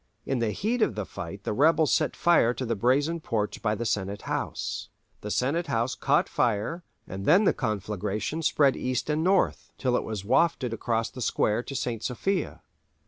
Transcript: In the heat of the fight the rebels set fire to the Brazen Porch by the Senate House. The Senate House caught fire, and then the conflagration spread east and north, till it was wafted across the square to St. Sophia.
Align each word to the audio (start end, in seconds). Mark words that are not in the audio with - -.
In 0.25 0.39
the 0.39 0.49
heat 0.49 0.81
of 0.81 0.95
the 0.95 1.05
fight 1.05 1.43
the 1.43 1.53
rebels 1.53 1.93
set 1.93 2.15
fire 2.15 2.55
to 2.55 2.65
the 2.65 2.75
Brazen 2.75 3.19
Porch 3.19 3.61
by 3.61 3.75
the 3.75 3.85
Senate 3.85 4.23
House. 4.23 4.89
The 5.21 5.29
Senate 5.29 5.67
House 5.67 5.93
caught 5.93 6.27
fire, 6.27 6.83
and 7.07 7.27
then 7.27 7.43
the 7.43 7.53
conflagration 7.53 8.41
spread 8.41 8.75
east 8.75 9.11
and 9.11 9.23
north, 9.23 9.71
till 9.77 9.95
it 9.95 10.01
was 10.03 10.25
wafted 10.25 10.73
across 10.73 11.11
the 11.11 11.21
square 11.21 11.61
to 11.61 11.75
St. 11.75 12.01
Sophia. 12.01 12.63